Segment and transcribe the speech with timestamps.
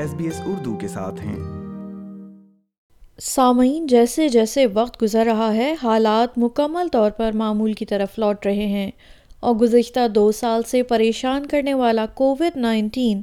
[0.00, 1.36] S B S Urdu کے ساتھ ہیں۔
[3.20, 8.46] سامعین، جیسے جیسے وقت گزر رہا ہے، حالات مکمل طور پر معمول کی طرف لوٹ
[8.46, 8.90] رہے ہیں۔
[9.40, 13.22] اور گزشتہ دو سال سے پریشان کرنے والا کووڈ نائنٹین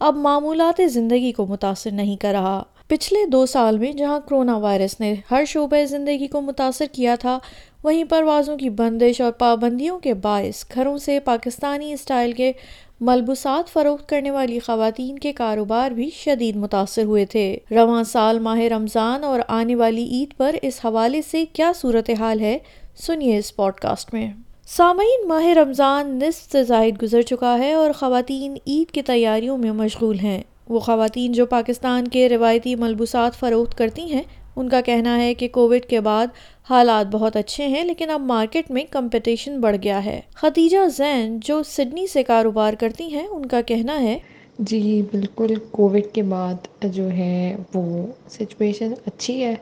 [0.00, 5.00] اب معمولات زندگی کو متاثر نہیں کر رہا۔ پچھلے دو سال میں جہاں کرونا وائرس
[5.00, 7.38] نے ہر شعبہ زندگی کو متاثر کیا تھا،
[7.84, 12.52] وہیں پروازوں کی بندش اور پابندیوں کے باعث گھروں سے پاکستانی اسٹائل کے
[13.00, 18.60] ملبوسات فروخت کرنے والی خواتین کے کاروبار بھی شدید متاثر ہوئے تھے۔ رواں سال ماہ
[18.60, 22.58] رمضان اور آنے والی عید پر اس حوالے سے کیا صورتحال ہے،
[22.96, 24.32] سنیے اس پوڈ کاسٹ میں۔
[24.66, 29.72] سامعین، ماہ رمضان نصف سے زائد گزر چکا ہے اور خواتین عید کی تیاریوں میں
[29.72, 34.22] مشغول ہیں۔ وہ خواتین جو پاکستان کے روایتی ملبوسات فروخت کرتی ہیں
[34.56, 36.26] ان کا کہنا ہے کہ کووڈ کے بعد
[36.70, 41.62] حالات بہت اچھے ہیں، لیکن اب مارکیٹ میں کمپٹیشن بڑھ گیا ہے۔ خدیجہ زین، جو
[41.62, 44.18] سڈنی سے کاروبار کرتی ہیں، ان کا کہنا ہے۔
[44.58, 49.54] جی بالکل۔ کووڈ کے بعد جو ہے، وہ سچویشن اچھی ہے۔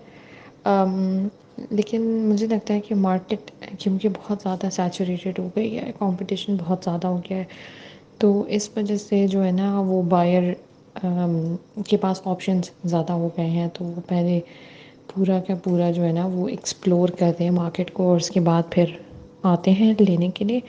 [1.71, 6.85] لیکن مجھے لگتا ہے کہ مارکیٹ کیونکہ بہت زیادہ سیچوریٹیڈ ہو گئی ہے کمپٹیشن بہت
[6.85, 7.45] زیادہ ہو گیا ہے۔
[8.19, 10.43] تو اس وجہ سے جو ہے نا، وہ بائر
[11.87, 14.41] کے پاس آپشنس زیادہ ہو گئے ہیں۔ تو وہ پہلے
[15.15, 18.41] پورا کا پورا جو ہے نا وہ ایکسپلور کرتے ہیں مارکیٹ کو اور اس کے
[18.41, 18.97] بعد پھر
[19.45, 20.61] آتے ہیں لینے کے لیے۔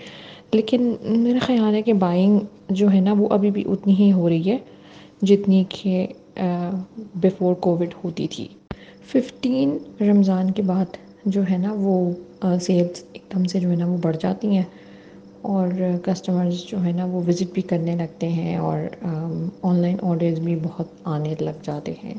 [0.52, 2.40] لیکن میرا خیال ہے کہ بائنگ
[2.72, 4.58] جو ہے نا وہ ابھی بھی اتنی ہی ہو رہی ہے
[5.22, 6.06] جتنی کہ
[7.16, 8.48] بیفور کووڈ ہوتی تھی۔
[9.08, 11.94] ففٹین رمضان کے بعد جو ہے نا وہ
[12.62, 14.64] سیلس ایک دم سے جو ہے نا وہ بڑھ جاتی ہیں
[15.52, 15.68] اور
[16.04, 18.80] کسٹمرز جو ہے نا وہ وزٹ بھی کرنے لگتے ہیں اور
[19.64, 22.14] آن لائن آڈرز بھی بہت آنے لگ جاتے ہیں۔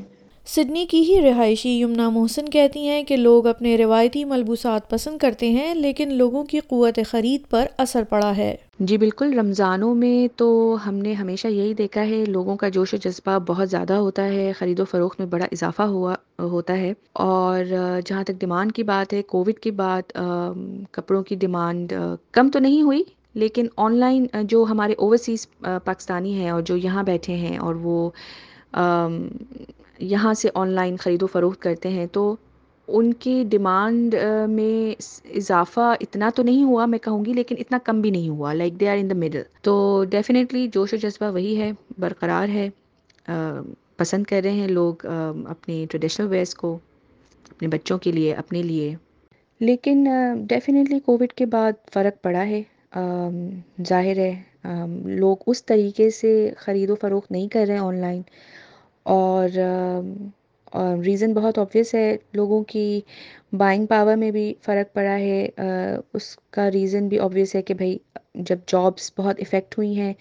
[0.46, 5.48] سڈنی کی ہی رہائشی یمنا محسن کہتی ہیں کہ لوگ اپنے روایتی ملبوسات پسند کرتے
[5.50, 10.76] ہیں لیکن لوگوں کی قوت خرید پر اثر پڑا ہے۔ جی بالکل، رمضانوں میں تو
[10.86, 14.52] ہم نے ہمیشہ یہی دیکھا ہے، لوگوں کا جوش و جذبہ بہت زیادہ ہوتا ہے،
[14.58, 17.64] خرید و فروخت میں بڑا اضافہ ہوا، ہوتا ہے۔ اور
[18.06, 20.12] جہاں تک ڈیمانڈ کی بات ہے، کووڈ کی بات
[20.90, 21.92] کپڑوں کی ڈیمانڈ
[22.32, 23.02] کم تو نہیں ہوئی،
[23.34, 25.46] لیکن آن لائن جو ہمارے اوورسیز
[25.84, 28.10] پاکستانی ہیں اور جو یہاں بیٹھے ہیں اور وہ
[29.98, 32.34] یہاں سے آن لائن خرید و فروخت کرتے ہیں تو
[32.88, 34.14] ان کی ڈیمانڈ
[34.48, 35.02] میں
[35.36, 38.80] اضافہ اتنا تو نہیں ہوا میں کہوں گی، لیکن اتنا کم بھی نہیں ہوا like
[38.80, 39.74] they are in the middle تو
[40.10, 42.68] ڈیفینیٹلی جوش و جذبہ وہی ہے، برقرار ہے
[43.98, 45.06] پسند کر رہے ہیں لوگ
[45.46, 46.76] اپنی ٹریڈیشنل ویئرس کو،
[47.50, 48.94] اپنے بچوں کے لیے، اپنے لیے۔
[49.60, 50.04] لیکن
[50.48, 52.62] ڈیفینیٹلی کووڈ کے بعد فرق پڑا ہے۔
[53.88, 54.32] ظاہر ہے
[55.16, 58.22] لوگ اس طریقے سے خرید و فروخت نہیں کر رہے ہیں آن لائن۔
[59.06, 59.48] اور
[61.04, 63.00] ریزن بہت آبویس ہے لوگوں کی
[63.52, 65.48] بائنگ پاور میں بھی فرق پڑا ہے۔
[66.14, 67.96] اس کا ریزن بھی آبویس ہے کہ بھائی
[68.40, 70.12] جب جابس بہت افیکٹ ہوئی ہیں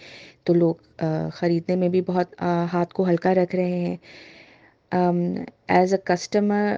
[0.44, 2.36] تو لوگ خریدنے میں بھی بہت
[2.74, 3.96] ہاتھ کو ہلکا رکھ رہے ہیں۔
[5.70, 6.76] ایز اے کسٹمر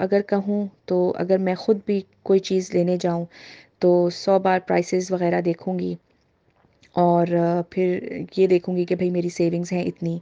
[0.00, 3.24] اگر کہوں تو اگر میں خود بھی کوئی چیز لینے جاؤں
[3.78, 5.94] تو سو بار پرائسیز وغیرہ دیکھوں گی۔
[6.96, 7.26] اور
[7.70, 7.98] پھر
[8.36, 10.18] یہ دیکھوں گی کہ بھائی میری سیونگس ہیں اتنی۔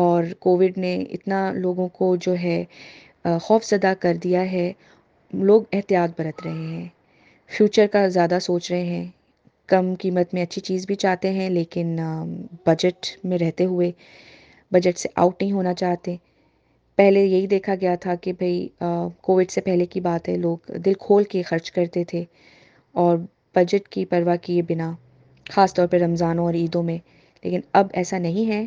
[0.00, 2.64] اور کووڈ نے اتنا لوگوں کو جو ہے
[3.42, 4.72] خوف زدہ کر دیا ہے۔
[5.32, 6.86] لوگ احتیاط برت رہے ہیں۔
[7.50, 9.06] فیوچر کا زیادہ سوچ رہے ہیں۔
[9.68, 11.96] کم قیمت میں اچھی چیز بھی چاہتے ہیں، لیکن
[12.66, 13.90] بجٹ میں رہتے ہوئے
[14.72, 16.16] بجٹ سے آؤٹ نہیں ہونا چاہتے۔
[16.98, 18.68] پہلے یہی دیکھا گیا تھا کہ بھائی
[19.20, 22.24] کووڈ سے پہلے کی بات ہے لوگ دل کھول کے خرچ کرتے تھے
[22.94, 23.16] اور
[23.54, 24.92] بجٹ کی پرواہ کیے بنا،
[25.50, 26.98] خاص طور پہ رمضانوں اور عیدوں میں۔
[27.42, 28.64] لیکن اب ایسا نہیں ہے۔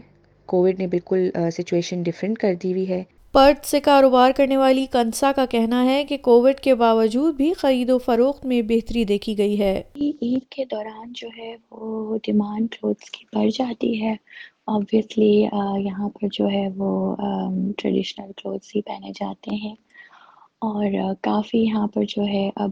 [0.52, 3.04] کووڈ نے بالکل سچویشن ڈفرینٹ کر دی ہوئی ہے۔
[3.34, 7.90] پرت سے کاروبار کرنے والی کنسا کا کہنا ہے کہ کووڈ کے باوجود بھی خرید
[7.90, 13.10] و فروخت میں بہتری دیکھی گئی ہے۔ عید کے دوران جو ہے وہ ڈیمانڈ کلوتھس
[13.12, 14.14] کی بڑھ جاتی ہے۔
[14.68, 15.32] آبویسلی
[15.78, 17.16] یہاں پر جو ہے وہ
[17.78, 19.76] ٹریڈیشنل کلوتھس ہی پہنے جاتے ہیں۔
[20.62, 20.86] اور
[21.22, 22.72] کافی یہاں پر جو ہے اب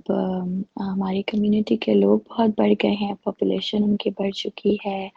[0.80, 5.08] ہماری کمیونٹی کے لوگ بہت بڑھ گئے ہیں۔ پاپولیشن ان کی بڑھ چکی ہے۔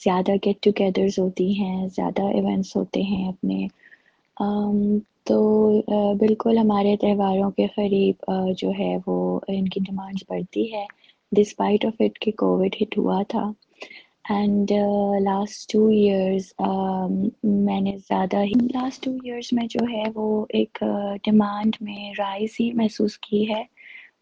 [0.00, 3.66] زیادہ گیٹ ٹوگیدرز ہوتی ہیں، زیادہ ایونٹس ہوتے ہیں اپنے۔
[5.26, 5.38] تو
[6.18, 9.16] بالکل ہمارے تہواروں کے قریب جو ہے وہ
[9.48, 10.84] ان کی ڈیمانڈس بڑھتی ہے۔
[11.32, 13.50] ڈسپائٹ آف اٹ کہ کووڈ ہٹ ہوا تھا۔
[14.30, 14.70] اینڈ
[15.22, 16.52] لاسٹ ٹو ایئرس
[17.64, 20.82] میں نے زیادہ ہی لاسٹ ٹو ایئرس میں جو ہے وہ ایک
[21.24, 23.62] ڈیمانڈ میں رائز ہی محسوس کی ہے۔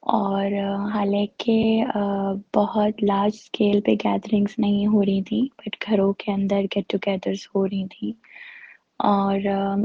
[0.05, 0.47] اور
[0.95, 1.85] حالانکہ
[2.57, 7.49] بہت لارج اسکیل پہ گیدرنگس نہیں ہو رہی تھیں بٹ گھروں کے اندر گیٹ ٹوگیدرس
[7.55, 8.13] ہو رہی تھیں۔
[8.99, 9.39] اور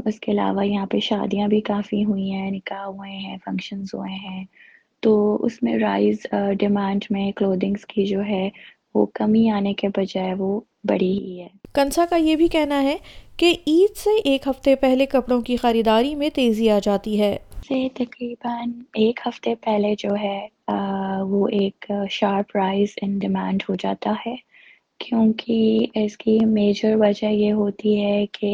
[0.04, 4.14] اس کے علاوہ یہاں پہ شادیاں بھی کافی ہوئی ہیں، نکاح ہوئے ہیں فنکشنز ہوئے
[4.14, 4.44] ہیں۔
[5.00, 6.16] تو اس میں رائز
[6.58, 8.50] ڈیمانڈ میں کلودنگس کی جو ہے،
[8.94, 12.96] وہ کمی آنے کے بجائے وہ بڑی ہی ہے۔ کنسا کا یہ بھی کہنا ہے
[13.36, 17.76] کہ عید سے ایک ہفتے پہلے کپڑوں کی خریداری میں تیزی آ جاتی ہے۔ سے
[17.94, 20.38] تقریباً ایک ہفتے پہلے جو ہے
[21.30, 24.34] وہ ایک شارپ پرائز ان ڈیمانڈ ہو جاتا ہے۔
[25.00, 25.58] کیونکہ
[26.04, 28.52] اس کی میجر وجہ یہ ہوتی ہے کہ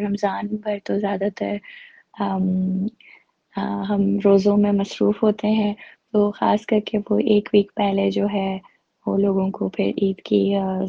[0.00, 1.56] رمضان بھر تو زیادہ تر،
[3.88, 5.72] ہم روزوں میں مصروف ہوتے ہیں۔
[6.12, 8.50] تو خاص کر کے وہ ایک ویک پہلے جو ہے،
[9.06, 10.40] وہ لوگوں کو پھر عید کی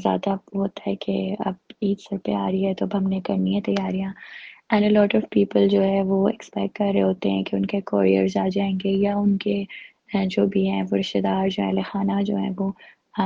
[0.04, 3.20] زیادہ ہوتا ہے کہ اب عید سر پہ آ رہی ہے، تو اب ہم نے
[3.26, 4.12] کرنی ہے تیاریاں۔
[4.70, 7.66] And a lot of people جو ہے وہ ایکسپیکٹ کر رہے ہوتے ہیں کہ ان
[7.66, 9.64] کے کوریئرز آ جائیں گے یا ان کے
[10.28, 12.72] جو بھی ہیں وہ رشتے دار جو اہل خانہ جو ہیں وہ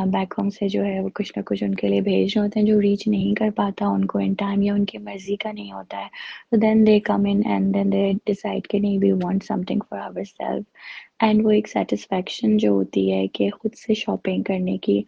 [0.08, 2.60] بیک ہوم سے جو ہے وہ کچھ نہ کچھ ان کے لیے بھیج رہے ہوتے
[2.60, 5.52] ہیں جو ریچ نہیں کر پاتا ان کو ان ٹائم یا ان کی مرضی کا
[5.52, 6.08] نہیں ہوتا ہے۔
[6.52, 10.00] تو دین دے کم in and then they decide کہ نہیں we want something for
[10.00, 10.64] our self
[11.20, 15.02] and وہ ایک سیٹسفیکشن جو ہوتی ہے کہ خود سے شاپنگ کرنے کی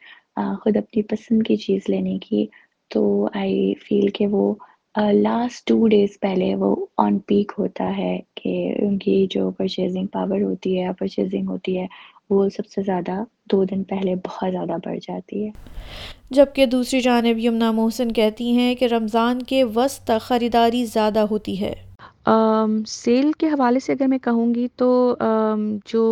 [0.62, 2.46] خود اپنی پسند کی چیز لینے کی،
[2.92, 3.02] تو
[3.34, 4.54] آئی فیل کہ وہ
[4.95, 10.42] لاسٹ ٹو ڈیز پہلے وہ آن پیک ہوتا ہے کہ ان کی جو پرچیزنگ پاور
[10.42, 11.86] ہوتی ہے پرچیزنگ ہوتی ہے
[12.30, 15.51] وہ سب سے زیادہ دو دن پہلے بہت زیادہ بڑھ جاتی ہے۔
[16.31, 21.60] جبکہ دوسری جانب یمنا محسن کہتی ہیں کہ رمضان کے وسط تک خریداری زیادہ ہوتی
[21.62, 21.74] ہے۔
[22.88, 24.89] سیل کے حوالے سے اگر میں کہوں گی تو
[25.86, 26.04] جو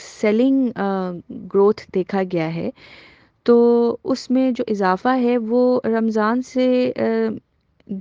[0.00, 0.68] سیلنگ
[1.46, 2.70] گروتھ دیکھا گیا ہے
[3.46, 3.54] تو
[4.04, 6.66] اس میں جو اضافہ ہے وہ رمضان سے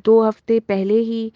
[0.06, 1.28] دو ہفتے پہلے ہی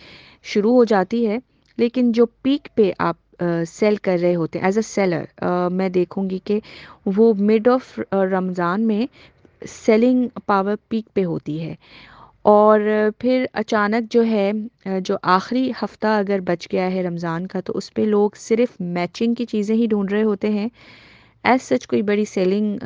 [0.43, 1.37] شروع ہو جاتی ہے،
[1.77, 6.29] لیکن جو پیک پہ آپ سیل کر رہے ہوتے ہیں ایز اے سیلر میں دیکھوں
[6.29, 6.59] گی کہ
[7.17, 7.99] وہ مڈ آف
[8.31, 9.05] رمضان میں
[9.61, 11.75] سیلنگ پاور پیک پہ ہوتی ہے۔
[12.45, 12.79] اور
[13.19, 14.51] پھر اچانک جو ہے
[15.01, 19.33] جو آخری ہفتہ اگر بچ گیا ہے رمضان کا، تو اس پہ لوگ صرف میچنگ
[19.33, 20.67] کی چیزیں ہی ڈھونڈ رہے ہوتے ہیں۔
[21.43, 22.77] ایز سچ کوئی بڑی سیلنگ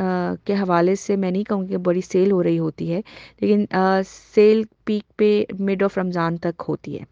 [0.45, 3.01] کے حوالے سے میں نہیں کہوں کہ بڑی سیل ہو رہی ہوتی ہے
[3.41, 3.65] لیکن
[4.07, 5.29] سیل پیک پہ
[5.59, 7.03] مڈ آف رمضان تک ہوتی ہے۔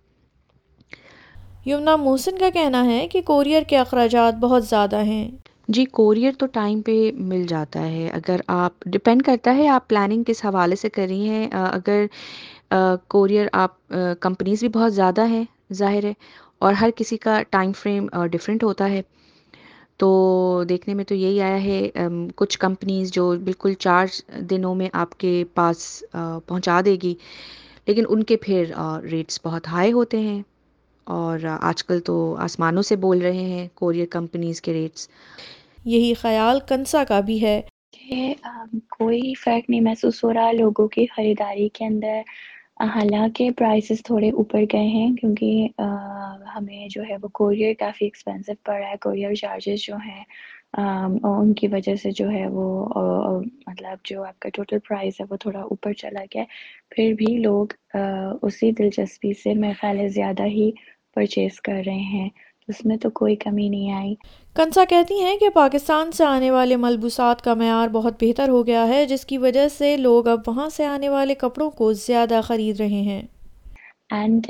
[1.65, 5.29] یمنا محسن کا کہنا ہے کہ کوریئر کے اخراجات بہت زیادہ ہیں۔
[5.67, 10.23] جی کوریئر تو ٹائم پہ مل جاتا ہے۔ اگر آپ ڈپینڈ کرتا ہے آپ پلاننگ
[10.23, 12.05] کس حوالے سے کر رہی ہیں۔ اگر
[13.09, 13.87] کوریئر آپ
[14.21, 15.43] کمپنیز بھی بہت زیادہ ہیں
[15.73, 16.13] ظاہر ہے
[16.59, 19.01] اور ہر کسی کا ٹائم فریم ڈفرینٹ ہوتا ہے۔
[19.99, 20.07] تو
[20.69, 21.89] دیکھنے میں تو یہی آیا ہے
[22.35, 24.05] کچھ کمپنیز جو بالکل چار
[24.49, 25.79] دنوں میں آپ کے پاس
[26.11, 27.13] پہنچا دے گی
[27.87, 28.71] لیکن ان کے پھر
[29.03, 30.41] ریٹس بہت ہائی ہوتے ہیں۔
[31.07, 35.07] اور آج کل تو آسمانوں سے بول رہے ہیں کوریئر کمپنیز کے ریٹس۔
[35.85, 37.59] یہی خیال کنسا کا بھی ہے۔
[37.93, 38.33] کہ
[38.91, 42.21] کوئی فرق نہیں محسوس ہو رہا لوگوں کی خریداری کے اندر۔
[42.87, 45.67] حالانکہ پرائسز تھوڑے اوپر گئے ہیں کیونکہ
[46.55, 50.23] ہمیں جو ہے وہ کوریئر کافی ایکسپینسو پڑ رہا ہے کوریئر چارجز جو ہیں
[51.25, 52.65] ان کی وجہ سے جو ہے وہ
[53.67, 56.43] مطلب جو آپ کا ٹوٹل پرائز ہے وہ تھوڑا اوپر چلا گیا
[56.91, 57.73] پھر بھی لوگ
[58.43, 60.69] اسی دلچسپی سے میں خیال زیادہ ہی
[61.15, 62.29] پرچیز کر رہے ہیں۔
[62.67, 64.13] اس میں تو کوئی کمی نہیں آئی۔
[64.55, 68.87] کنسا کہتی ہیں کہ پاکستان سے آنے والے ملبوسات کا معیار بہت بہتر ہو گیا
[68.87, 72.79] ہے جس کی وجہ سے لوگ اب وہاں سے آنے والے کپڑوں کو زیادہ خرید
[72.79, 73.21] رہے ہیں۔
[74.09, 74.47] And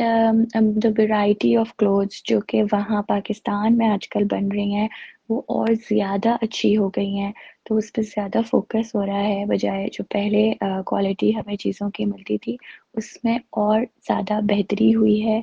[0.84, 4.88] the variety of clothes جو کہ وہاں پاکستان میں آج کل بن رہی ہیں
[5.30, 7.32] وہ اور زیادہ اچھی ہو گئی ہیں۔
[7.66, 10.54] تو اس پہ زیادہ فوکس ہو رہا ہے بجائے جو پہلے
[10.86, 12.56] کوالٹی ہمیں چیزوں کی ملتی تھی
[12.94, 15.42] اس میں اور زیادہ بہتری ہوئی ہے۔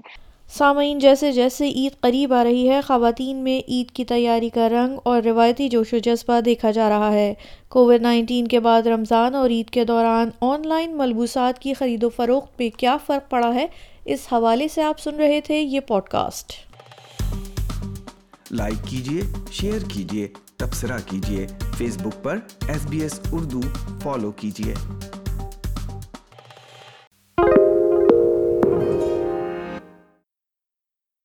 [0.52, 4.98] سامعین، جیسے جیسے عید قریب آ رہی ہے، خواتین میں عید کی تیاری کا رنگ
[5.04, 7.34] اور روایتی جوش و جذبہ دیکھا جا رہا ہے۔
[7.68, 12.08] کووڈ نائنٹین کے بعد رمضان اور عید کے دوران آن لائن ملبوسات کی خرید و
[12.08, 13.66] فروخت پہ کیا فرق پڑا ہے؟
[14.04, 16.52] اس حوالے سے آپ سن رہے تھے یہ پوڈ کاسٹ
[18.50, 19.20] لائک کیجیے
[19.52, 21.46] شیئر کیجیے تبصرہ کیجیے
[21.78, 22.38] فیس بک پر
[22.68, 23.60] S B S Urdu
[24.02, 24.74] follow کیجیے